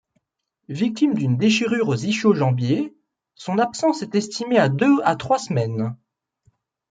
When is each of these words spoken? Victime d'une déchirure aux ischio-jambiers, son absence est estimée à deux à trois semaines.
Victime 0.69 1.13
d'une 1.13 1.37
déchirure 1.37 1.87
aux 1.89 1.95
ischio-jambiers, 1.95 2.95
son 3.35 3.59
absence 3.59 4.01
est 4.01 4.15
estimée 4.15 4.57
à 4.57 4.67
deux 4.67 4.97
à 5.03 5.15
trois 5.15 5.37
semaines. 5.37 5.95